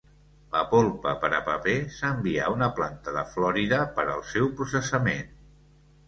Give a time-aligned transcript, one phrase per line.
[0.53, 5.29] La polpa per a paper s"envia a una planta de Florida per al seu processament.